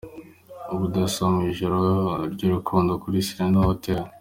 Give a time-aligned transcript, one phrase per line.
[0.73, 1.79] Ubudasa mu ijoro
[2.33, 3.99] ry’urukundo kuri Serena Hotel.